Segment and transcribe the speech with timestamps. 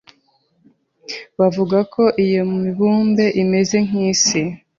[1.39, 4.41] Bavuga ko iyo mibumbe imeze nk’isi